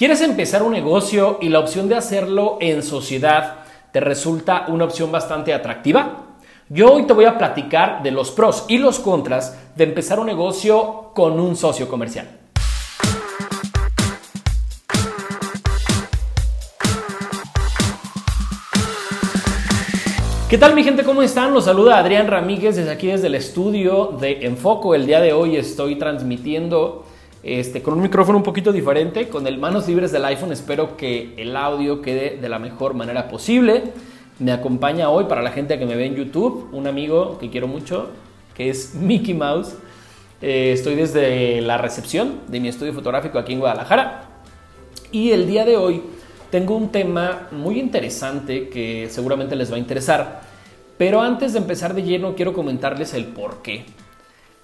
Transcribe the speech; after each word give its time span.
¿Quieres 0.00 0.22
empezar 0.22 0.62
un 0.62 0.72
negocio 0.72 1.36
y 1.42 1.50
la 1.50 1.58
opción 1.58 1.86
de 1.86 1.94
hacerlo 1.94 2.56
en 2.62 2.82
sociedad 2.82 3.56
te 3.92 4.00
resulta 4.00 4.64
una 4.68 4.86
opción 4.86 5.12
bastante 5.12 5.52
atractiva? 5.52 6.38
Yo 6.70 6.94
hoy 6.94 7.06
te 7.06 7.12
voy 7.12 7.26
a 7.26 7.36
platicar 7.36 8.02
de 8.02 8.10
los 8.10 8.30
pros 8.30 8.64
y 8.66 8.78
los 8.78 8.98
contras 8.98 9.58
de 9.76 9.84
empezar 9.84 10.18
un 10.18 10.24
negocio 10.24 11.10
con 11.14 11.38
un 11.38 11.54
socio 11.54 11.86
comercial. 11.86 12.30
¿Qué 20.48 20.56
tal 20.56 20.74
mi 20.74 20.82
gente? 20.82 21.04
¿Cómo 21.04 21.20
están? 21.20 21.52
Los 21.52 21.66
saluda 21.66 21.98
Adrián 21.98 22.26
Ramírez 22.26 22.76
desde 22.76 22.90
aquí 22.90 23.08
desde 23.08 23.26
el 23.26 23.34
estudio 23.34 24.16
de 24.18 24.46
Enfoco. 24.46 24.94
El 24.94 25.04
día 25.04 25.20
de 25.20 25.34
hoy 25.34 25.58
estoy 25.58 25.96
transmitiendo 25.96 27.04
este, 27.42 27.82
con 27.82 27.94
un 27.94 28.02
micrófono 28.02 28.38
un 28.38 28.44
poquito 28.44 28.72
diferente, 28.72 29.28
con 29.28 29.46
el 29.46 29.58
manos 29.58 29.88
libres 29.88 30.12
del 30.12 30.24
iPhone. 30.24 30.52
Espero 30.52 30.96
que 30.96 31.34
el 31.36 31.56
audio 31.56 32.02
quede 32.02 32.38
de 32.40 32.48
la 32.48 32.58
mejor 32.58 32.94
manera 32.94 33.28
posible. 33.28 33.92
Me 34.38 34.52
acompaña 34.52 35.10
hoy, 35.10 35.24
para 35.24 35.42
la 35.42 35.50
gente 35.50 35.78
que 35.78 35.86
me 35.86 35.96
ve 35.96 36.06
en 36.06 36.16
YouTube, 36.16 36.68
un 36.72 36.86
amigo 36.86 37.38
que 37.38 37.50
quiero 37.50 37.66
mucho, 37.66 38.10
que 38.54 38.70
es 38.70 38.94
Mickey 38.94 39.34
Mouse. 39.34 39.74
Eh, 40.42 40.72
estoy 40.72 40.94
desde 40.94 41.60
la 41.60 41.78
recepción 41.78 42.40
de 42.48 42.60
mi 42.60 42.68
estudio 42.68 42.92
fotográfico 42.92 43.38
aquí 43.38 43.52
en 43.52 43.60
Guadalajara. 43.60 44.28
Y 45.12 45.32
el 45.32 45.46
día 45.46 45.64
de 45.64 45.76
hoy 45.76 46.02
tengo 46.50 46.76
un 46.76 46.90
tema 46.90 47.48
muy 47.52 47.78
interesante 47.78 48.68
que 48.68 49.08
seguramente 49.10 49.56
les 49.56 49.70
va 49.70 49.76
a 49.76 49.78
interesar. 49.78 50.42
Pero 50.96 51.20
antes 51.20 51.52
de 51.52 51.58
empezar 51.58 51.94
de 51.94 52.02
lleno, 52.02 52.34
quiero 52.34 52.52
comentarles 52.52 53.14
el 53.14 53.26
por 53.26 53.62
qué. 53.62 53.84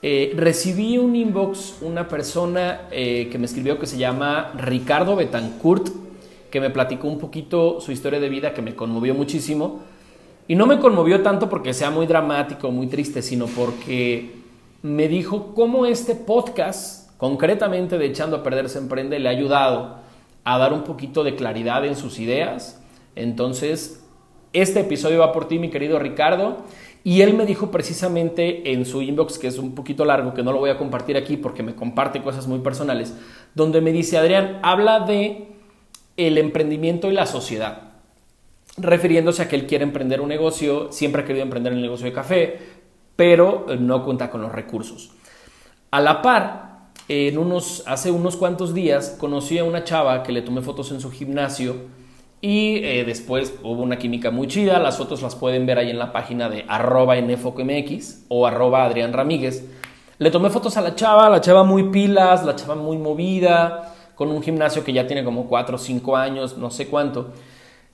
Eh, 0.02 0.34
recibí 0.36 0.98
un 0.98 1.16
inbox, 1.16 1.78
una 1.80 2.06
persona 2.06 2.82
eh, 2.90 3.28
que 3.30 3.38
me 3.38 3.46
escribió 3.46 3.78
que 3.78 3.86
se 3.86 3.96
llama 3.96 4.52
Ricardo 4.56 5.16
Betancourt, 5.16 5.88
que 6.50 6.60
me 6.60 6.70
platicó 6.70 7.08
un 7.08 7.18
poquito 7.18 7.80
su 7.80 7.92
historia 7.92 8.20
de 8.20 8.28
vida 8.28 8.52
que 8.54 8.62
me 8.62 8.74
conmovió 8.74 9.14
muchísimo. 9.14 9.80
Y 10.48 10.54
no 10.54 10.66
me 10.66 10.78
conmovió 10.78 11.22
tanto 11.22 11.48
porque 11.48 11.74
sea 11.74 11.90
muy 11.90 12.06
dramático, 12.06 12.70
muy 12.70 12.86
triste, 12.86 13.20
sino 13.22 13.46
porque 13.46 14.36
me 14.82 15.08
dijo 15.08 15.54
cómo 15.54 15.86
este 15.86 16.14
podcast, 16.14 17.10
concretamente 17.16 17.98
de 17.98 18.06
Echando 18.06 18.36
a 18.36 18.42
Perderse 18.42 18.78
Emprende, 18.78 19.18
le 19.18 19.28
ha 19.28 19.32
ayudado 19.32 19.96
a 20.44 20.58
dar 20.58 20.72
un 20.72 20.84
poquito 20.84 21.24
de 21.24 21.34
claridad 21.34 21.84
en 21.84 21.96
sus 21.96 22.20
ideas. 22.20 22.80
Entonces, 23.16 24.04
este 24.52 24.80
episodio 24.80 25.18
va 25.18 25.32
por 25.32 25.48
ti, 25.48 25.58
mi 25.58 25.70
querido 25.70 25.98
Ricardo. 25.98 26.58
Y 27.04 27.22
él 27.22 27.34
me 27.34 27.46
dijo 27.46 27.70
precisamente 27.70 28.72
en 28.72 28.84
su 28.84 29.00
inbox, 29.02 29.38
que 29.38 29.46
es 29.46 29.58
un 29.58 29.74
poquito 29.74 30.04
largo, 30.04 30.34
que 30.34 30.42
no 30.42 30.52
lo 30.52 30.58
voy 30.58 30.70
a 30.70 30.78
compartir 30.78 31.16
aquí 31.16 31.36
porque 31.36 31.62
me 31.62 31.74
comparte 31.74 32.22
cosas 32.22 32.46
muy 32.46 32.58
personales, 32.58 33.14
donde 33.54 33.80
me 33.80 33.92
dice, 33.92 34.18
Adrián, 34.18 34.58
habla 34.62 35.00
de 35.00 35.48
el 36.16 36.38
emprendimiento 36.38 37.10
y 37.10 37.14
la 37.14 37.26
sociedad, 37.26 37.92
refiriéndose 38.76 39.42
a 39.42 39.48
que 39.48 39.56
él 39.56 39.66
quiere 39.66 39.84
emprender 39.84 40.20
un 40.20 40.28
negocio, 40.28 40.90
siempre 40.90 41.22
ha 41.22 41.24
querido 41.24 41.44
emprender 41.44 41.72
el 41.72 41.80
negocio 41.80 42.06
de 42.06 42.12
café, 42.12 42.58
pero 43.14 43.66
no 43.78 44.04
cuenta 44.04 44.30
con 44.30 44.42
los 44.42 44.52
recursos. 44.52 45.10
A 45.90 46.00
la 46.00 46.22
par, 46.22 46.66
en 47.08 47.38
unos, 47.38 47.84
hace 47.86 48.10
unos 48.10 48.36
cuantos 48.36 48.74
días 48.74 49.16
conocí 49.18 49.58
a 49.58 49.64
una 49.64 49.84
chava 49.84 50.22
que 50.22 50.32
le 50.32 50.42
tomé 50.42 50.60
fotos 50.60 50.90
en 50.90 51.00
su 51.00 51.10
gimnasio, 51.10 51.76
y 52.46 52.76
eh, 52.84 53.02
después 53.04 53.54
hubo 53.64 53.82
una 53.82 53.98
química 53.98 54.30
muy 54.30 54.46
chida. 54.46 54.78
Las 54.78 54.98
fotos 54.98 55.20
las 55.20 55.34
pueden 55.34 55.66
ver 55.66 55.78
ahí 55.78 55.90
en 55.90 55.98
la 55.98 56.12
página 56.12 56.48
de 56.48 56.64
arroba 56.68 57.16
nfocmx 57.16 58.26
o 58.28 58.46
arroba 58.46 58.84
Adrián 58.84 59.12
Ramírez. 59.12 59.64
Le 60.18 60.30
tomé 60.30 60.48
fotos 60.50 60.76
a 60.76 60.80
la 60.80 60.94
chava, 60.94 61.28
la 61.28 61.40
chava 61.40 61.64
muy 61.64 61.90
pilas, 61.90 62.44
la 62.44 62.54
chava 62.54 62.76
muy 62.76 62.98
movida, 62.98 63.92
con 64.14 64.30
un 64.30 64.44
gimnasio 64.44 64.84
que 64.84 64.92
ya 64.92 65.08
tiene 65.08 65.24
como 65.24 65.48
4 65.48 65.74
o 65.74 65.78
5 65.78 66.16
años, 66.16 66.56
no 66.56 66.70
sé 66.70 66.86
cuánto. 66.86 67.32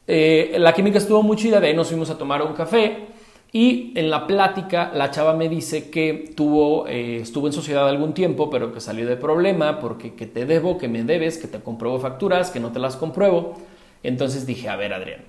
Eh, 0.06 0.56
la 0.58 0.74
química 0.74 0.98
estuvo 0.98 1.22
muy 1.22 1.38
chida, 1.38 1.58
de 1.58 1.68
ahí 1.68 1.74
nos 1.74 1.88
fuimos 1.88 2.10
a 2.10 2.18
tomar 2.18 2.42
un 2.42 2.52
café 2.52 3.06
y 3.52 3.94
en 3.94 4.10
la 4.10 4.26
plática 4.26 4.92
la 4.94 5.10
chava 5.10 5.32
me 5.32 5.48
dice 5.48 5.88
que 5.88 6.30
tuvo, 6.36 6.86
eh, 6.88 7.20
estuvo 7.22 7.46
en 7.46 7.54
sociedad 7.54 7.88
algún 7.88 8.12
tiempo, 8.12 8.50
pero 8.50 8.70
que 8.70 8.82
salió 8.82 9.06
de 9.06 9.16
problema 9.16 9.80
porque 9.80 10.12
que 10.12 10.26
te 10.26 10.44
debo, 10.44 10.76
que 10.76 10.88
me 10.88 11.04
debes, 11.04 11.38
que 11.38 11.48
te 11.48 11.58
compruebo 11.60 11.98
facturas, 12.00 12.50
que 12.50 12.60
no 12.60 12.70
te 12.70 12.80
las 12.80 12.96
compruebo. 12.96 13.54
Entonces 14.02 14.46
dije, 14.46 14.68
a 14.68 14.76
ver 14.76 14.92
Adrián, 14.92 15.24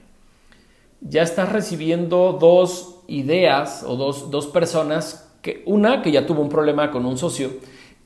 ya 1.02 1.22
estás 1.22 1.52
recibiendo 1.52 2.38
dos 2.40 3.02
ideas 3.08 3.84
o 3.86 3.96
dos, 3.96 4.48
personas, 4.48 5.30
que, 5.42 5.64
una 5.66 6.02
que 6.02 6.12
ya 6.12 6.26
tuvo 6.26 6.42
un 6.42 6.50
problema 6.50 6.92
con 6.92 7.06
un 7.06 7.18
socio 7.18 7.52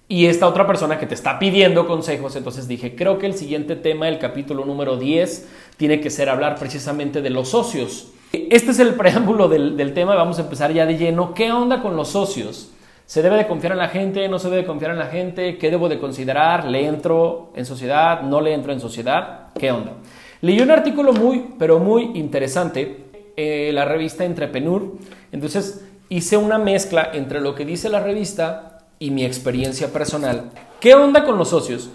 y 0.07 0.25
esta 0.25 0.47
otra 0.47 0.65
persona 0.65 0.97
que 0.99 1.05
te 1.05 1.13
está 1.13 1.37
pidiendo 1.37 1.85
consejos. 1.85 2.35
Entonces 2.35 2.67
dije, 2.67 2.95
creo 2.95 3.19
que 3.19 3.27
el 3.27 3.33
siguiente 3.33 3.75
tema, 3.75 4.07
el 4.07 4.19
capítulo 4.19 4.65
número 4.65 4.97
10, 4.97 5.47
tiene 5.77 5.99
que 5.99 6.09
ser 6.09 6.29
hablar 6.29 6.55
precisamente 6.57 7.21
de 7.21 7.29
los 7.29 7.49
socios. 7.49 8.11
Este 8.31 8.71
es 8.71 8.79
el 8.79 8.95
preámbulo 8.95 9.47
del, 9.47 9.77
del 9.77 9.93
tema, 9.93 10.15
vamos 10.15 10.39
a 10.39 10.41
empezar 10.41 10.73
ya 10.73 10.85
de 10.85 10.97
lleno. 10.97 11.33
¿Qué 11.33 11.51
onda 11.51 11.81
con 11.81 11.95
los 11.95 12.09
socios? 12.09 12.71
¿Se 13.05 13.21
debe 13.21 13.37
de 13.37 13.47
confiar 13.47 13.71
en 13.71 13.77
la 13.77 13.87
gente? 13.87 14.27
¿No 14.27 14.37
se 14.37 14.49
debe 14.49 14.65
confiar 14.65 14.91
en 14.91 14.99
la 14.99 15.07
gente? 15.07 15.57
¿Qué 15.57 15.71
debo 15.71 15.87
de 15.87 15.97
considerar? 15.97 16.65
¿Le 16.65 16.85
entro 16.85 17.51
en 17.55 17.65
sociedad? 17.65 18.21
¿No 18.21 18.41
le 18.41 18.53
entro 18.53 18.73
en 18.73 18.81
sociedad? 18.81 19.47
¿Qué 19.57 19.71
onda? 19.71 19.93
Leí 20.41 20.61
un 20.61 20.71
artículo 20.71 21.13
muy, 21.13 21.45
pero 21.57 21.79
muy 21.79 22.11
interesante 22.13 23.05
en 23.35 23.73
la 23.75 23.85
revista 23.85 24.23
Entrepreneur. 24.23 24.83
Entonces 25.31 25.85
hice 26.09 26.37
una 26.37 26.57
mezcla 26.57 27.09
entre 27.13 27.41
lo 27.41 27.55
que 27.55 27.65
dice 27.65 27.89
la 27.89 27.99
revista 27.99 28.85
y 28.99 29.11
mi 29.11 29.25
experiencia 29.25 29.91
personal. 29.91 30.51
¿Qué 30.79 30.93
onda 30.93 31.25
con 31.25 31.37
los 31.37 31.49
socios? 31.49 31.89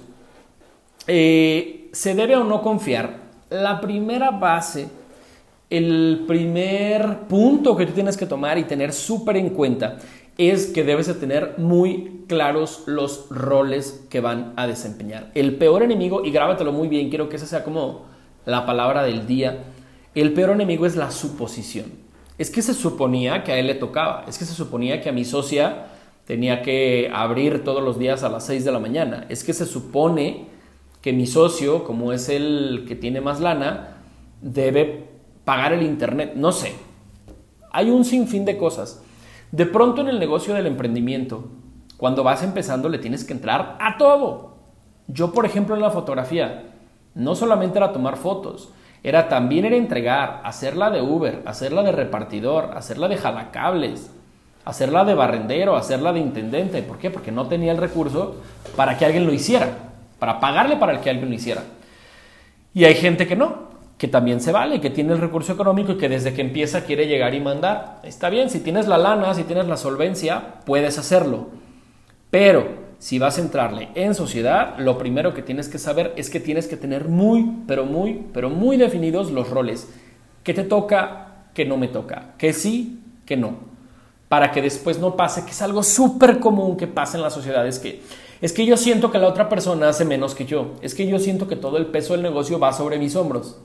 Eh, 1.06 1.88
¿Se 1.92 2.14
debe 2.14 2.36
o 2.36 2.44
no 2.44 2.62
confiar? 2.62 3.22
La 3.50 3.80
primera 3.80 4.30
base, 4.30 4.88
el 5.70 6.24
primer 6.26 7.20
punto 7.28 7.76
que 7.76 7.86
tú 7.86 7.92
tienes 7.92 8.16
que 8.16 8.26
tomar 8.26 8.59
y 8.59 8.64
tener 8.64 8.92
súper 8.92 9.36
en 9.36 9.50
cuenta 9.50 9.98
es 10.38 10.66
que 10.66 10.82
debes 10.82 11.06
de 11.06 11.14
tener 11.14 11.54
muy 11.59 12.24
claros 12.26 12.84
los 12.86 13.28
roles 13.30 14.06
que 14.09 14.20
van 14.20 14.54
a 14.56 14.66
desempeñar. 14.66 15.30
El 15.34 15.56
peor 15.56 15.82
enemigo, 15.82 16.24
y 16.24 16.30
grábatelo 16.30 16.72
muy 16.72 16.88
bien, 16.88 17.10
quiero 17.10 17.28
que 17.28 17.36
esa 17.36 17.47
sea 17.47 17.62
como 17.62 18.12
la 18.47 18.66
palabra 18.66 19.03
del 19.03 19.26
día, 19.26 19.64
el 20.14 20.32
peor 20.32 20.50
enemigo 20.50 20.86
es 20.86 20.97
la 20.97 21.10
suposición. 21.10 21.86
Es 22.38 22.50
que 22.50 22.62
se 22.62 22.75
suponía 22.75 23.44
que 23.44 23.53
a 23.53 23.58
él 23.58 23.66
le 23.66 23.75
tocaba, 23.75 24.25
es 24.28 24.38
que 24.38 24.44
se 24.44 24.54
suponía 24.54 25.00
que 25.00 25.08
a 25.08 25.12
mi 25.12 25.25
socia 25.25 25.86
tenía 26.26 26.62
que 26.62 27.10
abrir 27.12 27.64
todos 27.64 27.82
los 27.82 27.98
días 27.98 28.22
a 28.22 28.28
las 28.28 28.47
6 28.47 28.64
de 28.64 28.72
la 28.72 28.78
mañana, 28.78 29.26
es 29.28 29.44
que 29.44 29.53
se 29.53 29.66
supone 29.66 30.47
que 31.00 31.12
mi 31.12 31.26
socio, 31.26 31.84
como 31.84 32.12
es 32.12 32.28
el 32.28 32.84
que 32.86 32.94
tiene 32.94 33.20
más 33.20 33.41
lana, 33.41 33.97
debe 34.41 35.09
pagar 35.44 35.72
el 35.72 35.82
internet, 35.82 36.34
no 36.36 36.53
sé. 36.53 36.74
Hay 37.72 37.91
un 37.91 38.04
sinfín 38.04 38.44
de 38.44 38.56
cosas. 38.56 39.03
De 39.50 39.66
pronto 39.66 40.00
en 40.00 40.09
el 40.09 40.19
negocio 40.19 40.54
del 40.54 40.66
emprendimiento, 40.66 41.50
cuando 41.97 42.22
vas 42.22 42.42
empezando 42.42 42.88
le 42.88 42.98
tienes 42.98 43.24
que 43.24 43.32
entrar 43.32 43.76
a 43.80 43.98
todo. 43.98 44.56
Yo, 45.09 45.32
por 45.32 45.44
ejemplo, 45.44 45.74
en 45.74 45.82
la 45.82 45.91
fotografía, 45.91 46.64
no 47.15 47.34
solamente 47.34 47.78
era 47.78 47.93
tomar 47.93 48.17
fotos, 48.17 48.71
era 49.05 49.28
también 49.28 49.65
era 49.65 49.77
entregar, 49.77 50.41
hacerla 50.45 50.91
de 50.91 51.03
Uber, 51.03 51.43
hacerla 51.45 51.83
de 51.83 51.93
repartidor, 51.93 52.71
hacerla 52.75 53.09
de 53.09 53.17
jalacables, 53.17 54.11
hacerla 54.65 55.05
de 55.05 55.15
barrendero, 55.15 55.77
hacerla 55.77 56.12
de 56.12 56.21
intendente. 56.21 56.83
¿Por 56.83 56.99
qué? 56.99 57.11
Porque 57.11 57.33
no 57.33 57.49
tenía 57.49 57.72
el 57.72 57.78
recurso 57.78 58.37
para 58.77 58.97
que 58.97 59.05
alguien 59.05 59.27
lo 59.27 59.33
hiciera, 59.33 59.69
para 60.19 60.39
pagarle 60.39 60.77
para 60.77 61.01
que 61.01 61.11
alguien 61.11 61.28
lo 61.28 61.34
hiciera. 61.34 61.65
Y 62.75 62.84
hay 62.84 62.95
gente 62.95 63.27
que 63.27 63.34
no, 63.34 63.72
que 63.99 64.06
también 64.09 64.41
se 64.41 64.53
vale, 64.53 64.81
que 64.81 64.91
tiene 64.91 65.12
el 65.12 65.21
recurso 65.21 65.53
económico 65.53 65.93
y 65.93 65.99
que 65.99 66.09
desde 66.09 66.33
que 66.33 66.41
empieza 66.41 66.84
quiere 66.84 67.06
llegar 67.06 67.34
y 67.34 67.41
mandar. 67.41 68.01
Está 68.05 68.31
bien, 68.31 68.51
si 68.51 68.61
tienes 68.61 68.87
la 68.87 68.99
lana, 68.99 69.34
si 69.34 69.43
tienes 69.43 69.67
la 69.67 69.77
solvencia, 69.77 70.61
puedes 70.65 70.97
hacerlo. 70.97 71.49
Pero 72.31 72.81
si 73.03 73.19
vas 73.19 73.37
a 73.37 73.41
entrarle 73.41 73.89
en 73.97 74.15
sociedad, 74.15 74.79
lo 74.79 74.97
primero 74.97 75.35
que 75.35 75.43
tienes 75.43 75.69
que 75.69 75.79
saber 75.79 76.13
es 76.15 76.31
que 76.31 76.39
tienes 76.39 76.69
que 76.69 76.77
tener 76.77 77.09
muy, 77.09 77.51
pero 77.67 77.84
muy, 77.84 78.27
pero 78.33 78.49
muy 78.49 78.77
definidos 78.77 79.33
los 79.33 79.51
roles. 79.51 79.89
¿Qué 80.45 80.54
te 80.54 80.63
toca? 80.63 81.49
¿Qué 81.53 81.65
no 81.65 81.77
me 81.77 81.89
toca? 81.89 82.34
¿Qué 82.39 82.53
sí? 82.53 83.01
¿Qué 83.27 83.37
no? 83.37 83.57
Para 84.28 84.53
que 84.53 84.63
después 84.63 85.01
no 85.01 85.16
pase, 85.16 85.45
que 85.45 85.51
es 85.51 85.60
algo 85.63 85.83
súper 85.83 86.39
común 86.39 86.77
que 86.77 86.87
pasa 86.87 87.16
en 87.16 87.25
la 87.25 87.31
sociedad, 87.31 87.66
es 87.66 87.81
que, 87.81 88.03
es 88.41 88.53
que 88.53 88.65
yo 88.65 88.77
siento 88.77 89.10
que 89.10 89.19
la 89.19 89.27
otra 89.27 89.48
persona 89.48 89.89
hace 89.89 90.05
menos 90.05 90.37
que 90.37 90.47
yo, 90.47 90.75
es 90.81 90.95
que 90.95 91.05
yo 91.05 91.19
siento 91.19 91.48
que 91.48 91.57
todo 91.57 91.78
el 91.78 91.87
peso 91.87 92.13
del 92.13 92.22
negocio 92.22 92.60
va 92.60 92.72
sobre 92.72 93.01
mis 93.01 93.16
hombros. 93.16 93.57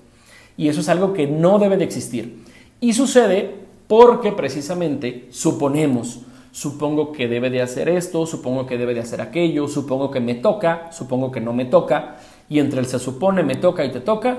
Y 0.58 0.68
eso 0.68 0.82
es 0.82 0.90
algo 0.90 1.14
que 1.14 1.28
no 1.28 1.60
debe 1.60 1.78
de 1.78 1.84
existir. 1.84 2.44
Y 2.82 2.94
sucede 2.94 3.54
porque 3.88 4.32
precisamente 4.32 5.28
suponemos, 5.30 6.22
supongo 6.58 7.12
que 7.12 7.28
debe 7.28 7.52
de 7.52 7.62
hacer 7.62 7.88
esto, 7.88 8.26
supongo 8.26 8.66
que 8.66 8.80
debe 8.80 8.96
de 8.96 9.02
hacer 9.02 9.22
aquello, 9.22 9.68
supongo 9.68 10.10
que 10.10 10.20
me 10.20 10.34
toca, 10.34 10.92
supongo 10.92 11.32
que 11.32 11.40
no 11.40 11.54
me 11.54 11.66
toca, 11.66 12.16
y 12.50 12.58
entre 12.58 12.80
el 12.80 12.88
se 12.88 12.98
supone, 12.98 13.44
me 13.44 13.58
toca 13.58 13.86
y 13.86 13.92
te 13.92 14.00
toca, 14.00 14.38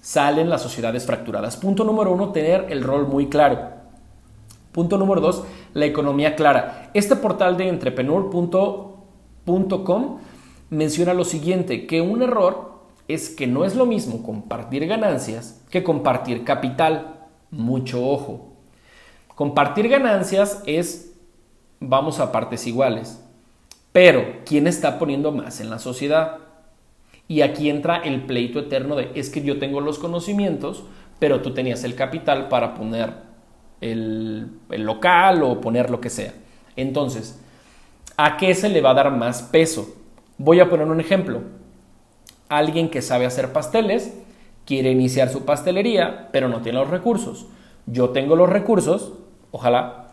salen 0.00 0.50
las 0.50 0.62
sociedades 0.62 1.06
fracturadas. 1.06 1.56
Punto 1.56 1.84
número 1.84 2.10
uno, 2.10 2.32
tener 2.32 2.66
el 2.70 2.82
rol 2.82 3.06
muy 3.06 3.28
claro. 3.28 3.68
Punto 4.72 4.98
número 4.98 5.20
dos, 5.20 5.44
la 5.74 5.84
economía 5.84 6.34
clara. 6.34 6.90
Este 6.92 7.14
portal 7.14 7.56
de 7.56 7.68
entrepreneur.com 7.68 10.18
menciona 10.70 11.14
lo 11.14 11.24
siguiente, 11.24 11.86
que 11.86 12.00
un 12.00 12.22
error 12.22 12.80
es 13.06 13.30
que 13.30 13.46
no 13.46 13.64
es 13.64 13.76
lo 13.76 13.86
mismo 13.86 14.24
compartir 14.24 14.88
ganancias 14.88 15.62
que 15.70 15.84
compartir 15.84 16.42
capital. 16.42 17.28
Mucho 17.52 18.04
ojo. 18.04 18.54
Compartir 19.36 19.88
ganancias 19.88 20.60
es 20.66 21.13
vamos 21.88 22.20
a 22.20 22.32
partes 22.32 22.66
iguales. 22.66 23.20
Pero, 23.92 24.40
¿quién 24.44 24.66
está 24.66 24.98
poniendo 24.98 25.30
más 25.32 25.60
en 25.60 25.70
la 25.70 25.78
sociedad? 25.78 26.38
Y 27.28 27.42
aquí 27.42 27.70
entra 27.70 27.96
el 27.98 28.22
pleito 28.22 28.58
eterno 28.58 28.96
de 28.96 29.10
es 29.14 29.30
que 29.30 29.42
yo 29.42 29.58
tengo 29.58 29.80
los 29.80 29.98
conocimientos, 29.98 30.84
pero 31.18 31.40
tú 31.40 31.54
tenías 31.54 31.84
el 31.84 31.94
capital 31.94 32.48
para 32.48 32.74
poner 32.74 33.14
el, 33.80 34.50
local 34.68 35.42
o 35.42 35.60
poner 35.60 35.90
lo 35.90 36.00
que 36.00 36.10
sea. 36.10 36.34
Entonces, 36.76 37.40
¿a 38.16 38.36
qué 38.36 38.54
se 38.54 38.68
le 38.68 38.80
va 38.80 38.90
a 38.90 38.94
dar 38.94 39.10
más 39.12 39.42
peso? 39.42 39.94
Voy 40.38 40.60
a 40.60 40.68
poner 40.68 40.86
un 40.86 41.00
ejemplo. 41.00 41.42
Alguien 42.48 42.90
que 42.90 43.00
sabe 43.00 43.26
hacer 43.26 43.52
pasteles 43.52 44.14
quiere 44.66 44.90
iniciar 44.90 45.28
su 45.28 45.44
pastelería, 45.44 46.28
pero 46.32 46.48
no 46.48 46.60
tiene 46.60 46.78
los 46.78 46.90
recursos. 46.90 47.46
Yo 47.86 48.10
tengo 48.10 48.36
los 48.36 48.48
recursos, 48.48 49.12
ojalá, 49.50 50.03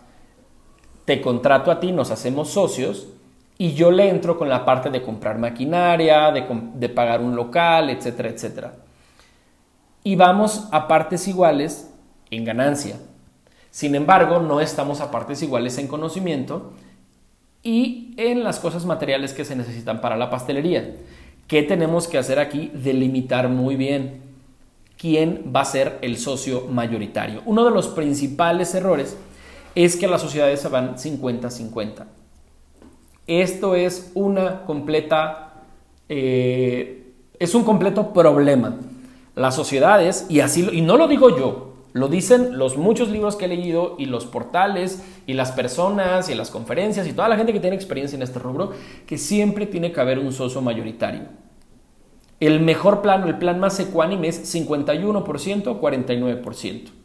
te 1.05 1.21
contrato 1.21 1.71
a 1.71 1.79
ti, 1.79 1.91
nos 1.91 2.11
hacemos 2.11 2.49
socios 2.49 3.07
y 3.57 3.73
yo 3.73 3.91
le 3.91 4.09
entro 4.09 4.37
con 4.37 4.49
la 4.49 4.65
parte 4.65 4.89
de 4.89 5.01
comprar 5.01 5.37
maquinaria, 5.37 6.31
de, 6.31 6.45
de 6.75 6.89
pagar 6.89 7.21
un 7.21 7.35
local, 7.35 7.89
etcétera, 7.89 8.29
etcétera. 8.29 8.73
Y 10.03 10.15
vamos 10.15 10.67
a 10.71 10.87
partes 10.87 11.27
iguales 11.27 11.91
en 12.31 12.45
ganancia. 12.45 12.95
Sin 13.69 13.95
embargo, 13.95 14.39
no 14.39 14.61
estamos 14.61 14.99
a 14.99 15.11
partes 15.11 15.41
iguales 15.43 15.77
en 15.77 15.87
conocimiento 15.87 16.73
y 17.63 18.13
en 18.17 18.43
las 18.43 18.59
cosas 18.59 18.85
materiales 18.85 19.33
que 19.33 19.45
se 19.45 19.55
necesitan 19.55 20.01
para 20.01 20.17
la 20.17 20.29
pastelería. 20.29 20.95
¿Qué 21.47 21.63
tenemos 21.63 22.07
que 22.07 22.17
hacer 22.17 22.39
aquí? 22.39 22.71
Delimitar 22.73 23.47
muy 23.49 23.75
bien 23.75 24.21
quién 24.97 25.51
va 25.55 25.61
a 25.61 25.65
ser 25.65 25.99
el 26.01 26.17
socio 26.17 26.67
mayoritario. 26.67 27.41
Uno 27.45 27.65
de 27.65 27.71
los 27.71 27.87
principales 27.89 28.73
errores 28.75 29.17
es 29.75 29.95
que 29.95 30.07
las 30.07 30.21
sociedades 30.21 30.61
se 30.61 30.67
van 30.67 30.95
50-50. 30.97 32.05
Esto 33.27 33.75
es 33.75 34.11
una 34.13 34.63
completa, 34.65 35.53
eh, 36.09 37.13
es 37.39 37.55
un 37.55 37.63
completo 37.63 38.13
problema. 38.13 38.75
Las 39.35 39.55
sociedades, 39.55 40.25
y 40.29 40.41
así, 40.41 40.67
y 40.71 40.81
no 40.81 40.97
lo 40.97 41.07
digo 41.07 41.37
yo, 41.37 41.73
lo 41.93 42.07
dicen 42.07 42.57
los 42.57 42.77
muchos 42.77 43.09
libros 43.09 43.35
que 43.35 43.45
he 43.45 43.47
leído 43.49 43.95
y 43.97 44.05
los 44.05 44.25
portales 44.25 45.03
y 45.27 45.33
las 45.33 45.51
personas 45.51 46.29
y 46.29 46.35
las 46.35 46.49
conferencias 46.49 47.07
y 47.07 47.13
toda 47.13 47.29
la 47.29 47.37
gente 47.37 47.53
que 47.53 47.59
tiene 47.59 47.75
experiencia 47.75 48.15
en 48.15 48.21
este 48.21 48.39
rubro, 48.39 48.71
que 49.05 49.17
siempre 49.17 49.65
tiene 49.65 49.91
que 49.91 49.99
haber 49.99 50.19
un 50.19 50.33
socio 50.33 50.61
mayoritario. 50.61 51.23
El 52.39 52.59
mejor 52.59 53.01
plano, 53.01 53.27
el 53.27 53.37
plan 53.37 53.59
más 53.59 53.79
ecuánime 53.79 54.27
es 54.27 54.53
51%, 54.53 55.79
49%. 55.79 57.00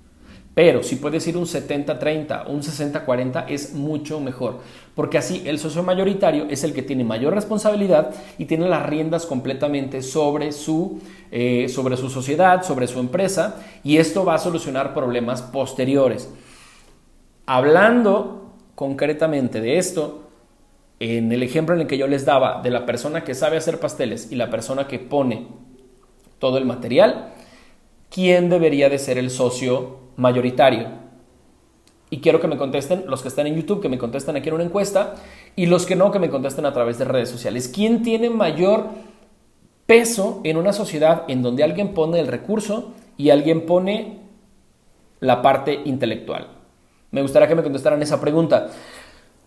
Pero 0.57 0.83
si 0.83 0.97
puedes 0.97 1.27
ir 1.29 1.37
un 1.37 1.45
70-30, 1.45 2.47
un 2.47 2.63
60-40 2.63 3.45
es 3.47 3.75
mucho 3.75 4.21
mejor, 4.21 4.61
porque 4.95 5.19
así 5.19 5.43
el 5.45 5.59
socio 5.59 5.83
mayoritario 5.83 6.47
es 6.49 6.65
el 6.65 6.73
que 6.73 6.81
tiene 6.81 7.05
mayor 7.05 7.35
responsabilidad 7.35 8.15
y 8.39 8.47
tiene 8.47 8.67
las 8.67 8.87
riendas 8.87 9.27
completamente 9.27 10.01
sobre 10.01 10.53
su, 10.53 10.99
eh, 11.31 11.69
sobre 11.69 11.99
su 11.99 12.09
sociedad, 12.09 12.63
sobre 12.63 12.87
su 12.87 13.01
empresa, 13.01 13.57
y 13.85 13.99
esto 13.99 14.25
va 14.25 14.37
a 14.37 14.39
solucionar 14.39 14.95
problemas 14.95 15.43
posteriores. 15.43 16.33
Hablando 17.45 18.55
concretamente 18.75 19.61
de 19.61 19.77
esto, 19.77 20.23
en 21.01 21.33
el 21.33 21.43
ejemplo 21.43 21.75
en 21.75 21.83
el 21.83 21.87
que 21.87 21.99
yo 21.99 22.07
les 22.07 22.25
daba 22.25 22.63
de 22.63 22.71
la 22.71 22.87
persona 22.87 23.25
que 23.25 23.35
sabe 23.35 23.59
hacer 23.59 23.79
pasteles 23.79 24.33
y 24.33 24.37
la 24.37 24.49
persona 24.49 24.89
que 24.89 25.01
pone 25.01 25.49
todo 26.39 26.57
el 26.57 26.65
material, 26.65 27.35
¿quién 28.09 28.49
debería 28.49 28.89
de 28.89 28.99
ser 28.99 29.19
el 29.19 29.29
socio 29.29 30.06
mayoritario. 30.17 30.89
Y 32.09 32.21
quiero 32.21 32.41
que 32.41 32.47
me 32.47 32.57
contesten 32.57 33.05
los 33.07 33.23
que 33.23 33.29
están 33.29 33.47
en 33.47 33.57
YouTube, 33.57 33.81
que 33.81 33.89
me 33.89 33.99
contesten 33.99 34.37
aquí 34.37 34.49
en 34.49 34.55
una 34.55 34.65
encuesta, 34.65 35.15
y 35.57 35.67
los 35.67 35.87
que 35.87 35.97
no, 35.97 36.13
que 36.13 36.19
me 36.19 36.31
contesten 36.31 36.65
a 36.67 36.73
través 36.73 36.99
de 36.99 37.05
redes 37.05 37.29
sociales. 37.29 37.69
¿Quién 37.73 38.03
tiene 38.03 38.31
mayor 38.31 38.89
peso 39.87 40.41
en 40.45 40.57
una 40.57 40.73
sociedad 40.73 41.25
en 41.29 41.43
donde 41.43 41.65
alguien 41.65 41.95
pone 41.95 42.21
el 42.21 42.29
recurso 42.29 42.93
y 43.17 43.31
alguien 43.31 43.67
pone 43.67 44.21
la 45.21 45.43
parte 45.43 45.81
intelectual? 45.85 46.49
Me 47.11 47.23
gustaría 47.23 47.49
que 47.49 47.55
me 47.55 47.63
contestaran 47.63 48.01
esa 48.03 48.21
pregunta. 48.21 48.69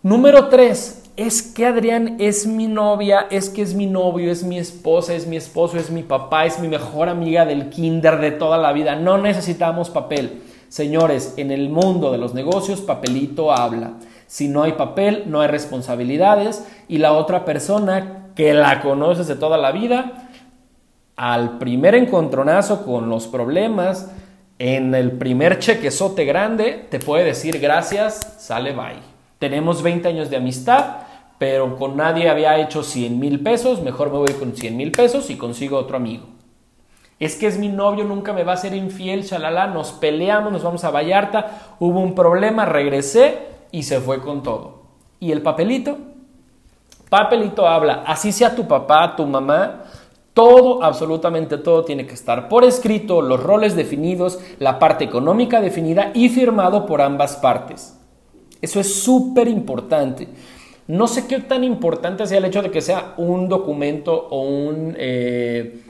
Número 0.01 0.48
tres, 0.48 1.12
es 1.15 1.42
que 1.42 1.65
Adrián 1.65 2.15
es 2.19 2.48
mi 2.48 2.68
novia, 2.68 3.27
es 3.30 3.50
que 3.50 3.62
es 3.62 3.74
mi 3.74 3.86
novio, 3.86 4.31
es 4.31 4.44
mi 4.44 4.57
esposa, 4.57 5.13
es 5.13 5.27
mi 5.27 5.36
esposo, 5.36 5.77
es 5.77 5.92
mi 5.92 6.04
papá, 6.04 6.45
es 6.45 6.60
mi 6.60 6.69
mejor 6.69 7.10
amiga 7.10 7.45
del 7.45 7.69
kinder 7.69 8.19
de 8.19 8.31
toda 8.31 8.57
la 8.57 8.72
vida. 8.72 8.95
No 8.95 9.18
necesitamos 9.18 9.89
papel. 9.89 10.42
Señores, 10.69 11.33
en 11.38 11.50
el 11.50 11.69
mundo 11.69 12.12
de 12.12 12.19
los 12.19 12.36
negocios, 12.36 12.81
papelito 12.81 13.51
habla. 13.51 13.94
Si 14.27 14.48
no 14.48 14.62
hay 14.62 14.74
papel, 14.74 15.24
no 15.25 15.42
hay 15.42 15.48
responsabilidades 15.48 16.63
y 16.88 17.00
la 17.00 17.13
otra 17.13 17.44
persona 17.44 18.27
que 18.36 18.54
la 18.54 18.80
conoces 18.81 19.27
de 19.27 19.36
toda 19.36 19.57
la 19.57 19.71
vida, 19.71 20.30
al 21.16 21.57
primer 21.57 21.95
encontronazo 21.95 22.86
con 22.86 23.10
los 23.10 23.25
problemas, 23.25 24.12
en 24.60 24.94
el 24.94 25.13
primer 25.13 25.57
chequezote 25.57 26.24
grande, 26.25 26.86
te 26.89 27.00
puede 27.00 27.25
decir 27.25 27.60
gracias, 27.60 28.36
sale 28.38 28.72
bye. 28.74 29.00
Tenemos 29.39 29.81
20 29.81 30.07
años 30.07 30.30
de 30.30 30.38
amistad, 30.38 30.98
pero 31.39 31.77
con 31.77 31.98
nadie 31.98 32.30
había 32.30 32.60
hecho 32.60 32.83
100 32.83 33.18
mil 33.18 33.39
pesos, 33.42 33.81
mejor 33.81 34.12
me 34.12 34.19
voy 34.19 34.33
con 34.33 34.56
100 34.56 34.77
mil 34.77 34.92
pesos 34.92 35.31
y 35.31 35.36
consigo 35.36 35.80
otro 35.80 35.98
amigo 35.98 36.38
es 37.19 37.36
que 37.36 37.48
es 37.48 37.60
mi 37.60 37.68
novio, 37.68 38.06
nunca 38.06 38.31
me 38.31 38.44
va 38.44 38.54
a 38.54 38.57
ser 38.57 38.74
infiel, 38.74 39.25
chalala, 39.25 39.68
nos 39.68 39.92
peleamos, 39.92 40.51
nos 40.54 40.63
vamos 40.63 40.83
a 40.86 40.92
Vallarta, 40.92 41.75
hubo 41.80 42.00
un 42.00 42.16
problema, 42.16 42.66
regresé 42.66 43.39
y 43.71 43.83
se 43.83 44.00
fue 44.00 44.21
con 44.21 44.42
todo. 44.42 44.83
¿Y 45.19 45.33
el 45.33 45.42
papelito? 45.42 45.98
Papelito 47.10 47.68
habla, 47.68 48.04
así 48.06 48.31
sea 48.31 48.56
tu 48.56 48.68
papá, 48.68 49.16
tu 49.18 49.25
mamá, 49.25 49.83
todo, 50.33 50.81
absolutamente 50.81 51.57
todo 51.57 51.83
tiene 51.83 52.06
que 52.06 52.13
estar 52.13 52.48
por 52.48 52.63
escrito, 52.63 53.22
los 53.22 53.44
roles 53.44 53.75
definidos, 53.75 54.39
la 54.60 54.80
parte 54.80 55.04
económica 55.04 55.60
definida 55.60 56.12
y 56.13 56.30
firmado 56.30 56.86
por 56.86 57.01
ambas 57.01 57.36
partes. 57.36 58.00
Eso 58.62 58.80
es 58.80 59.04
súper 59.04 59.50
importante. 59.50 60.30
No 60.88 61.07
sé 61.07 61.27
qué 61.27 61.39
tan 61.39 61.63
importante 61.63 62.25
sea 62.25 62.38
el 62.38 62.45
hecho 62.45 62.62
de 62.62 62.72
que 62.72 62.81
sea 62.81 63.13
un 63.18 63.50
documento 63.50 64.27
o 64.30 64.42
un... 64.42 64.95
Eh, 64.98 65.83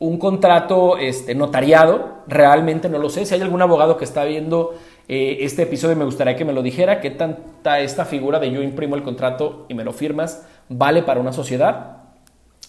un 0.00 0.18
contrato 0.18 0.96
este, 0.96 1.34
notariado, 1.34 2.22
realmente 2.26 2.88
no 2.88 2.98
lo 2.98 3.10
sé. 3.10 3.26
Si 3.26 3.34
hay 3.34 3.42
algún 3.42 3.60
abogado 3.60 3.98
que 3.98 4.04
está 4.04 4.24
viendo 4.24 4.74
eh, 5.08 5.38
este 5.40 5.62
episodio, 5.62 5.94
me 5.94 6.06
gustaría 6.06 6.36
que 6.36 6.44
me 6.46 6.54
lo 6.54 6.62
dijera. 6.62 7.00
¿Qué 7.00 7.10
tanta 7.10 7.80
esta 7.80 8.06
figura 8.06 8.40
de 8.40 8.50
yo 8.50 8.62
imprimo 8.62 8.96
el 8.96 9.02
contrato 9.02 9.66
y 9.68 9.74
me 9.74 9.84
lo 9.84 9.92
firmas 9.92 10.46
vale 10.70 11.02
para 11.02 11.20
una 11.20 11.34
sociedad? 11.34 11.98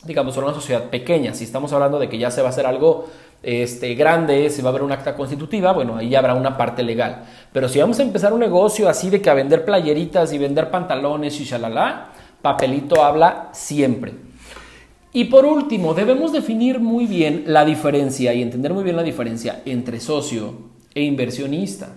Digamos, 0.03 0.36
para 0.36 0.48
una 0.48 0.56
sociedad 0.56 0.89
pequeña. 0.89 1.34
Si 1.34 1.46
estamos 1.46 1.72
hablando 1.72 2.00
de 2.00 2.10
que 2.10 2.17
ya 2.17 2.32
se 2.32 2.41
va 2.41 2.48
a 2.48 2.51
hacer 2.51 2.65
algo 2.65 3.06
este, 3.41 3.96
grande, 3.96 4.50
se 4.50 4.62
va 4.62 4.70
a 4.70 4.74
ver 4.74 4.84
un 4.84 4.91
acta 4.91 5.15
constitutiva, 5.15 5.72
bueno, 5.72 5.96
ahí 5.96 6.13
habrá 6.15 6.34
una 6.34 6.58
parte 6.58 6.84
legal. 6.84 7.24
Pero 7.53 7.70
si 7.70 7.79
vamos 7.79 7.98
a 8.00 8.03
empezar 8.03 8.34
un 8.34 8.41
negocio 8.41 8.89
así 8.89 9.10
de 9.10 9.22
que 9.22 9.29
a 9.29 9.34
vender 9.34 9.63
playeritas 9.63 10.34
y 10.34 10.38
vender 10.38 10.70
pantalones 10.70 11.39
y 11.39 11.46
shalala, 11.46 12.10
papelito 12.41 13.01
habla 13.06 13.50
siempre. 13.53 14.31
Y 15.13 15.25
por 15.25 15.46
último, 15.46 15.94
debemos 15.94 16.32
definir 16.32 16.80
muy 16.80 17.06
bien 17.06 17.44
la 17.48 17.65
diferencia 17.65 18.34
y 18.34 18.41
entender 18.41 18.74
muy 18.74 18.84
bien 18.84 18.96
la 18.96 19.03
diferencia 19.03 19.62
entre 19.65 20.00
socio 20.00 20.53
e 20.96 21.03
inversionista. 21.03 21.89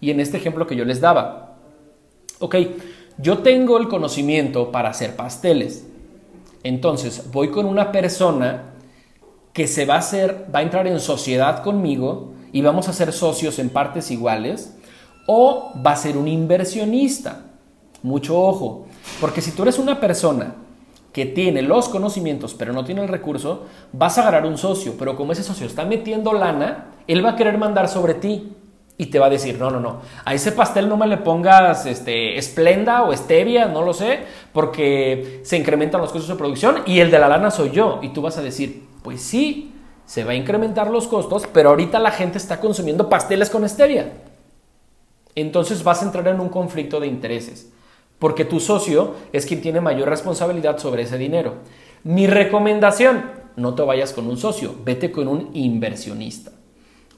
Y 0.00 0.10
en 0.10 0.20
este 0.20 0.36
ejemplo 0.36 0.66
que 0.66 0.76
yo 0.76 0.84
les 0.84 1.00
daba, 1.00 1.56
ok, 2.38 2.56
yo 3.18 3.38
tengo 3.38 3.78
el 3.78 3.88
conocimiento 3.88 4.70
para 4.70 4.90
hacer 4.90 5.16
pasteles. 5.16 5.86
Entonces 6.62 7.30
voy 7.32 7.50
con 7.50 7.66
una 7.66 7.90
persona 7.90 8.74
que 9.52 9.66
se 9.66 9.84
va 9.84 9.94
a 9.94 9.98
hacer, 9.98 10.46
va 10.54 10.60
a 10.60 10.62
entrar 10.62 10.86
en 10.86 11.00
sociedad 11.00 11.62
conmigo 11.62 12.32
y 12.52 12.62
vamos 12.62 12.88
a 12.88 12.92
ser 12.92 13.12
socios 13.12 13.58
en 13.58 13.70
partes 13.70 14.10
iguales, 14.10 14.76
o 15.26 15.72
va 15.84 15.92
a 15.92 15.96
ser 15.96 16.16
un 16.16 16.28
inversionista. 16.28 17.46
Mucho 18.02 18.40
ojo, 18.40 18.86
porque 19.20 19.40
si 19.40 19.50
tú 19.52 19.62
eres 19.62 19.78
una 19.78 19.98
persona 19.98 20.54
que 21.14 21.26
tiene 21.26 21.62
los 21.62 21.88
conocimientos 21.88 22.54
pero 22.54 22.72
no 22.72 22.84
tiene 22.84 23.00
el 23.00 23.08
recurso, 23.08 23.62
vas 23.92 24.18
a 24.18 24.22
agarrar 24.22 24.44
un 24.44 24.58
socio, 24.58 24.94
pero 24.98 25.16
como 25.16 25.32
ese 25.32 25.44
socio 25.44 25.64
está 25.64 25.84
metiendo 25.84 26.32
lana, 26.32 26.88
él 27.06 27.24
va 27.24 27.30
a 27.30 27.36
querer 27.36 27.56
mandar 27.56 27.88
sobre 27.88 28.14
ti 28.14 28.52
y 28.98 29.06
te 29.06 29.20
va 29.20 29.26
a 29.26 29.30
decir, 29.30 29.56
no, 29.56 29.70
no, 29.70 29.78
no, 29.78 30.00
a 30.24 30.34
ese 30.34 30.50
pastel 30.50 30.88
no 30.88 30.96
me 30.96 31.06
le 31.06 31.18
pongas 31.18 31.86
este, 31.86 32.36
esplenda 32.36 33.04
o 33.04 33.16
stevia, 33.16 33.66
no 33.66 33.82
lo 33.82 33.94
sé, 33.94 34.24
porque 34.52 35.40
se 35.44 35.56
incrementan 35.56 36.00
los 36.00 36.10
costos 36.10 36.28
de 36.28 36.34
producción 36.34 36.82
y 36.84 36.98
el 36.98 37.12
de 37.12 37.18
la 37.20 37.28
lana 37.28 37.50
soy 37.50 37.70
yo. 37.70 38.00
Y 38.02 38.10
tú 38.10 38.22
vas 38.22 38.38
a 38.38 38.42
decir, 38.42 38.84
pues 39.02 39.20
sí, 39.20 39.72
se 40.06 40.24
va 40.24 40.32
a 40.32 40.36
incrementar 40.36 40.90
los 40.90 41.08
costos, 41.08 41.44
pero 41.52 41.70
ahorita 41.70 41.98
la 41.98 42.12
gente 42.12 42.38
está 42.38 42.60
consumiendo 42.60 43.08
pasteles 43.08 43.50
con 43.50 43.68
stevia. 43.68 44.12
Entonces 45.34 45.82
vas 45.82 46.02
a 46.02 46.06
entrar 46.06 46.28
en 46.28 46.38
un 46.38 46.48
conflicto 46.48 47.00
de 47.00 47.08
intereses 47.08 47.73
porque 48.18 48.44
tu 48.44 48.60
socio 48.60 49.14
es 49.32 49.46
quien 49.46 49.60
tiene 49.60 49.80
mayor 49.80 50.08
responsabilidad 50.08 50.78
sobre 50.78 51.02
ese 51.02 51.18
dinero. 51.18 51.54
Mi 52.04 52.26
recomendación, 52.26 53.24
no 53.56 53.74
te 53.74 53.82
vayas 53.82 54.12
con 54.12 54.26
un 54.26 54.36
socio, 54.36 54.74
vete 54.84 55.10
con 55.10 55.28
un 55.28 55.50
inversionista. 55.54 56.52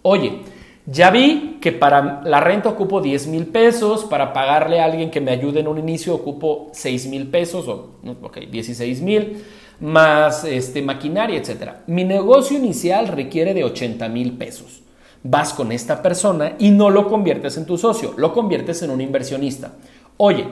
Oye, 0.02 0.42
ya 0.86 1.10
vi 1.10 1.58
que 1.60 1.72
para 1.72 2.22
la 2.22 2.40
renta 2.40 2.68
ocupo 2.68 3.00
10 3.00 3.26
mil 3.26 3.46
pesos, 3.46 4.04
para 4.04 4.32
pagarle 4.32 4.80
a 4.80 4.84
alguien 4.84 5.10
que 5.10 5.20
me 5.20 5.32
ayude 5.32 5.60
en 5.60 5.66
un 5.66 5.78
inicio 5.78 6.14
ocupo 6.14 6.68
6 6.72 7.06
mil 7.08 7.26
pesos, 7.28 7.66
o 7.66 7.96
ok, 8.22 8.38
16 8.50 9.02
mil, 9.02 9.42
más 9.80 10.44
este, 10.44 10.82
maquinaria, 10.82 11.38
etc. 11.38 11.72
Mi 11.88 12.04
negocio 12.04 12.56
inicial 12.56 13.08
requiere 13.08 13.52
de 13.52 13.64
80 13.64 14.08
mil 14.08 14.38
pesos. 14.38 14.82
Vas 15.24 15.52
con 15.52 15.72
esta 15.72 16.02
persona 16.02 16.54
y 16.60 16.70
no 16.70 16.88
lo 16.88 17.08
conviertes 17.08 17.56
en 17.56 17.66
tu 17.66 17.76
socio, 17.76 18.14
lo 18.16 18.32
conviertes 18.32 18.80
en 18.82 18.90
un 18.90 19.00
inversionista. 19.00 19.72
Oye, 20.18 20.46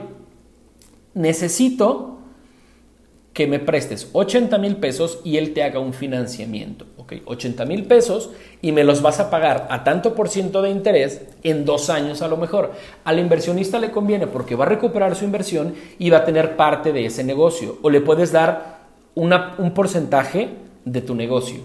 necesito 1.15 2.19
que 3.33 3.47
me 3.47 3.59
prestes 3.59 4.09
80 4.13 4.57
mil 4.59 4.77
pesos 4.77 5.19
y 5.25 5.37
él 5.37 5.53
te 5.53 5.63
haga 5.63 5.79
un 5.79 5.93
financiamiento. 5.93 6.85
¿ok? 6.97 7.15
80 7.25 7.65
mil 7.65 7.83
pesos 7.83 8.29
y 8.61 8.71
me 8.71 8.85
los 8.85 9.01
vas 9.01 9.19
a 9.19 9.29
pagar 9.29 9.67
a 9.69 9.83
tanto 9.83 10.15
por 10.15 10.29
ciento 10.29 10.61
de 10.61 10.69
interés 10.69 11.21
en 11.43 11.65
dos 11.65 11.89
años 11.89 12.21
a 12.21 12.29
lo 12.29 12.37
mejor. 12.37 12.71
Al 13.03 13.19
inversionista 13.19 13.77
le 13.79 13.91
conviene 13.91 14.27
porque 14.27 14.55
va 14.55 14.65
a 14.65 14.69
recuperar 14.69 15.15
su 15.15 15.25
inversión 15.25 15.75
y 15.99 16.09
va 16.09 16.19
a 16.19 16.25
tener 16.25 16.55
parte 16.55 16.93
de 16.93 17.05
ese 17.05 17.25
negocio. 17.25 17.77
O 17.81 17.89
le 17.89 17.99
puedes 17.99 18.31
dar 18.31 18.85
un 19.15 19.73
porcentaje 19.73 20.51
de 20.85 21.01
tu 21.01 21.13
negocio. 21.13 21.59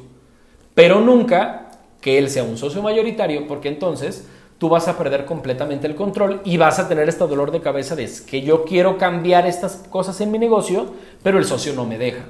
Pero 0.75 1.01
nunca 1.01 1.71
que 2.01 2.19
él 2.19 2.31
sea 2.31 2.43
un 2.43 2.57
socio 2.57 2.83
mayoritario 2.83 3.47
porque 3.47 3.69
entonces 3.69 4.27
tú 4.61 4.69
vas 4.69 4.89
a 4.89 4.99
perder 4.99 5.25
completamente 5.25 5.87
el 5.87 5.95
control 5.95 6.43
y 6.45 6.59
vas 6.59 6.79
a 6.79 6.87
tener 6.87 7.09
este 7.09 7.27
dolor 7.27 7.51
de 7.51 7.63
cabeza 7.63 7.97
de 7.97 8.07
que 8.27 8.43
yo 8.43 8.67
quiero 8.67 8.99
cambiar 8.99 9.47
estas 9.47 9.77
cosas 9.89 10.21
en 10.21 10.31
mi 10.31 10.39
negocio, 10.39 10.85
pero 11.23 11.39
el 11.39 11.47
socio 11.47 11.73
no 11.73 11.87
me 11.87 11.97
deja. 11.97 12.27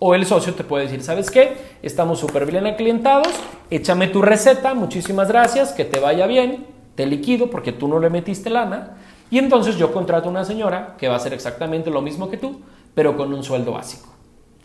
O 0.00 0.16
el 0.16 0.26
socio 0.26 0.54
te 0.54 0.64
puede 0.64 0.86
decir, 0.86 1.04
¿sabes 1.04 1.30
qué? 1.30 1.56
Estamos 1.82 2.18
súper 2.18 2.46
bien 2.46 2.66
aclientados, 2.66 3.28
échame 3.70 4.08
tu 4.08 4.22
receta, 4.22 4.74
muchísimas 4.74 5.28
gracias, 5.28 5.72
que 5.72 5.84
te 5.84 6.00
vaya 6.00 6.26
bien, 6.26 6.66
te 6.96 7.06
liquido 7.06 7.48
porque 7.48 7.70
tú 7.70 7.86
no 7.86 8.00
le 8.00 8.10
metiste 8.10 8.50
lana. 8.50 8.96
Y 9.30 9.38
entonces 9.38 9.76
yo 9.76 9.92
contrato 9.92 10.28
una 10.28 10.44
señora 10.44 10.96
que 10.98 11.06
va 11.06 11.14
a 11.14 11.18
hacer 11.18 11.32
exactamente 11.32 11.90
lo 11.90 12.02
mismo 12.02 12.28
que 12.28 12.38
tú, 12.38 12.60
pero 12.92 13.16
con 13.16 13.32
un 13.32 13.44
sueldo 13.44 13.70
básico. 13.70 14.08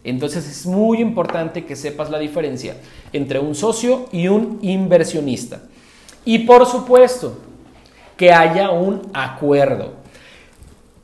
Entonces 0.03 0.49
es 0.49 0.65
muy 0.65 0.99
importante 0.99 1.63
que 1.63 1.75
sepas 1.75 2.09
la 2.09 2.17
diferencia 2.17 2.75
entre 3.13 3.37
un 3.37 3.53
socio 3.53 4.07
y 4.11 4.29
un 4.29 4.57
inversionista. 4.63 5.61
Y 6.25 6.39
por 6.39 6.65
supuesto, 6.65 7.37
que 8.17 8.31
haya 8.31 8.69
un 8.69 9.01
acuerdo. 9.13 10.03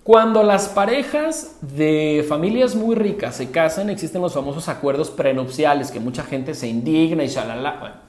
Cuando 0.04 0.42
las 0.42 0.70
parejas 0.70 1.58
de 1.62 2.26
familias 2.28 2.74
muy 2.76 2.96
ricas 2.96 3.36
se 3.36 3.52
casan, 3.52 3.90
existen 3.90 4.22
los 4.22 4.34
famosos 4.34 4.68
acuerdos 4.68 5.12
prenupciales, 5.12 5.92
que 5.92 6.00
mucha 6.00 6.24
gente 6.24 6.56
se 6.56 6.68
indigna 6.68 7.24
y 7.24 7.28
shalala. 7.28 8.02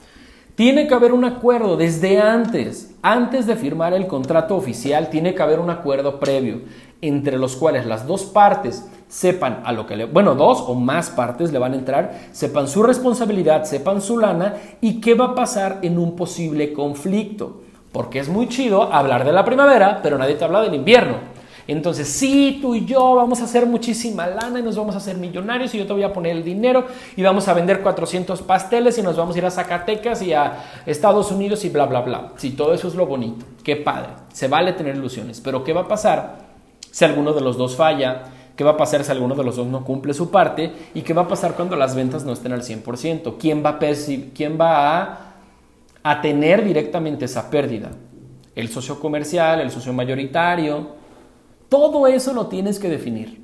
tiene 0.54 0.86
que 0.86 0.94
haber 0.94 1.12
un 1.12 1.24
acuerdo 1.24 1.76
desde 1.76 2.18
antes, 2.18 2.94
antes 3.02 3.46
de 3.46 3.56
firmar 3.56 3.92
el 3.92 4.06
contrato 4.06 4.56
oficial, 4.56 5.10
tiene 5.10 5.34
que 5.34 5.42
haber 5.42 5.58
un 5.58 5.70
acuerdo 5.70 6.18
previo 6.20 6.62
entre 7.02 7.38
los 7.38 7.56
cuales 7.56 7.86
las 7.86 8.06
dos 8.06 8.24
partes 8.24 8.86
sepan 9.10 9.62
a 9.64 9.72
lo 9.72 9.86
que 9.86 9.96
le, 9.96 10.04
bueno, 10.04 10.36
dos 10.36 10.62
o 10.66 10.74
más 10.74 11.10
partes 11.10 11.52
le 11.52 11.58
van 11.58 11.72
a 11.72 11.76
entrar, 11.76 12.20
sepan 12.30 12.68
su 12.68 12.82
responsabilidad, 12.82 13.64
sepan 13.64 14.00
su 14.00 14.18
lana 14.18 14.54
y 14.80 15.00
qué 15.00 15.14
va 15.14 15.26
a 15.26 15.34
pasar 15.34 15.80
en 15.82 15.98
un 15.98 16.14
posible 16.14 16.72
conflicto. 16.72 17.60
Porque 17.92 18.20
es 18.20 18.28
muy 18.28 18.48
chido 18.48 18.84
hablar 18.84 19.24
de 19.24 19.32
la 19.32 19.44
primavera, 19.44 19.98
pero 20.00 20.16
nadie 20.16 20.36
te 20.36 20.44
habla 20.44 20.62
del 20.62 20.74
invierno. 20.74 21.16
Entonces, 21.66 22.08
sí, 22.08 22.58
tú 22.62 22.76
y 22.76 22.84
yo 22.84 23.16
vamos 23.16 23.40
a 23.40 23.44
hacer 23.44 23.66
muchísima 23.66 24.28
lana 24.28 24.60
y 24.60 24.62
nos 24.62 24.76
vamos 24.76 24.94
a 24.94 24.98
hacer 24.98 25.16
millonarios 25.16 25.74
y 25.74 25.78
yo 25.78 25.86
te 25.86 25.92
voy 25.92 26.04
a 26.04 26.12
poner 26.12 26.36
el 26.36 26.44
dinero 26.44 26.86
y 27.16 27.22
vamos 27.22 27.48
a 27.48 27.54
vender 27.54 27.80
400 27.80 28.42
pasteles 28.42 28.96
y 28.98 29.02
nos 29.02 29.16
vamos 29.16 29.34
a 29.34 29.38
ir 29.38 29.46
a 29.46 29.50
Zacatecas 29.50 30.22
y 30.22 30.32
a 30.32 30.82
Estados 30.86 31.32
Unidos 31.32 31.64
y 31.64 31.68
bla, 31.68 31.86
bla, 31.86 32.00
bla. 32.00 32.32
Sí, 32.36 32.52
todo 32.52 32.74
eso 32.74 32.86
es 32.86 32.94
lo 32.94 33.06
bonito. 33.06 33.44
Qué 33.64 33.74
padre. 33.76 34.10
Se 34.32 34.46
vale 34.46 34.72
tener 34.72 34.94
ilusiones. 34.94 35.40
Pero 35.40 35.64
¿qué 35.64 35.72
va 35.72 35.82
a 35.82 35.88
pasar 35.88 36.38
si 36.90 37.04
alguno 37.04 37.32
de 37.32 37.40
los 37.40 37.56
dos 37.56 37.74
falla? 37.76 38.22
¿Qué 38.60 38.64
va 38.64 38.72
a 38.72 38.76
pasar 38.76 39.02
si 39.02 39.10
alguno 39.10 39.34
de 39.34 39.42
los 39.42 39.56
dos 39.56 39.66
no 39.68 39.82
cumple 39.86 40.12
su 40.12 40.30
parte? 40.30 40.70
¿Y 40.92 41.00
qué 41.00 41.14
va 41.14 41.22
a 41.22 41.28
pasar 41.28 41.54
cuando 41.54 41.76
las 41.76 41.94
ventas 41.94 42.26
no 42.26 42.34
estén 42.34 42.52
al 42.52 42.60
100%? 42.60 43.36
¿Quién 43.38 43.64
va 43.64 43.70
a, 43.70 43.78
quién 44.34 44.60
va 44.60 45.18
a, 46.02 46.20
tener 46.20 46.62
directamente 46.62 47.24
esa 47.24 47.48
pérdida? 47.48 47.88
¿El 48.54 48.68
socio 48.68 49.00
comercial, 49.00 49.62
el 49.62 49.70
socio 49.70 49.94
mayoritario? 49.94 50.88
Todo 51.70 52.06
eso 52.06 52.34
lo 52.34 52.48
tienes 52.48 52.78
que 52.78 52.90
definir. 52.90 53.40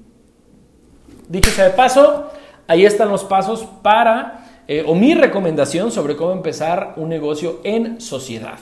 Dicho 1.30 1.50
sea 1.50 1.64
de 1.64 1.70
paso, 1.70 2.26
ahí 2.66 2.84
están 2.84 3.08
los 3.08 3.24
pasos 3.24 3.66
para, 3.80 4.64
eh, 4.68 4.84
o 4.86 4.94
mi 4.94 5.14
recomendación 5.14 5.90
sobre 5.90 6.14
cómo 6.14 6.32
empezar 6.32 6.92
un 6.98 7.08
negocio 7.08 7.60
en 7.64 8.02
sociedad. 8.02 8.58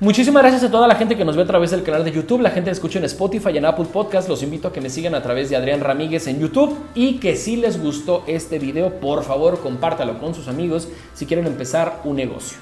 Muchísimas 0.00 0.44
gracias 0.44 0.62
a 0.62 0.70
toda 0.70 0.86
la 0.86 0.94
gente 0.94 1.16
que 1.16 1.24
nos 1.24 1.34
ve 1.34 1.42
a 1.42 1.46
través 1.46 1.72
del 1.72 1.82
canal 1.82 2.04
de 2.04 2.12
YouTube, 2.12 2.40
la 2.40 2.50
gente 2.50 2.70
que 2.70 2.74
escucha 2.74 3.00
en 3.00 3.04
Spotify 3.06 3.50
y 3.54 3.58
en 3.58 3.64
Apple 3.64 3.86
Podcast. 3.92 4.28
Los 4.28 4.44
invito 4.44 4.68
a 4.68 4.72
que 4.72 4.80
me 4.80 4.90
sigan 4.90 5.16
a 5.16 5.24
través 5.24 5.50
de 5.50 5.56
Adrián 5.56 5.80
Ramírez 5.80 6.28
en 6.28 6.38
YouTube 6.38 6.78
y 6.94 7.14
que 7.14 7.34
si 7.34 7.56
les 7.56 7.82
gustó 7.82 8.22
este 8.28 8.60
video, 8.60 9.00
por 9.00 9.24
favor 9.24 9.58
compártalo 9.58 10.20
con 10.20 10.36
sus 10.36 10.46
amigos 10.46 10.86
si 11.14 11.26
quieren 11.26 11.48
empezar 11.48 12.00
un 12.04 12.14
negocio. 12.14 12.58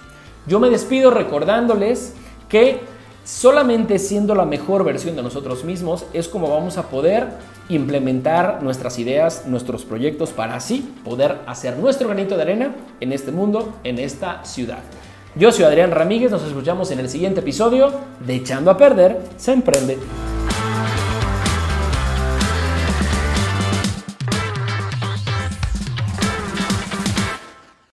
Yo 0.47 0.61
me 0.61 0.71
despido 0.71 1.11
recordándoles 1.11 2.15
que 2.49 2.81
solamente 3.23 3.99
siendo 3.99 4.35
la 4.35 4.47
mejor 4.47 4.83
versión 4.83 5.15
de 5.15 5.23
nosotros 5.23 5.63
mismos 5.63 6.07
es 6.15 6.29
como 6.29 6.49
vamos 6.49 6.79
a 6.79 6.89
poder 6.89 7.27
implementar 7.69 8.63
nuestras 8.63 8.99
ideas, 8.99 9.45
nuestros 9.45 9.85
proyectos 9.85 10.31
para 10.31 10.55
así 10.55 10.91
poder 11.05 11.41
hacer 11.47 11.77
nuestro 11.77 12.09
granito 12.09 12.35
de 12.35 12.43
arena 12.43 12.75
en 13.01 13.13
este 13.13 13.31
mundo, 13.31 13.75
en 13.85 13.99
esta 13.99 14.43
ciudad. 14.43 14.79
Yo 15.39 15.53
soy 15.53 15.67
Adrián 15.67 15.91
Ramírez, 15.91 16.31
nos 16.31 16.43
escuchamos 16.45 16.91
en 16.93 16.99
el 16.99 17.11
siguiente 17.11 17.41
episodio 17.41 17.93
de 18.21 18.37
Echando 18.37 18.71
a 18.71 18.79
Perder, 18.79 19.21
se 19.37 19.53
emprende. 19.53 19.99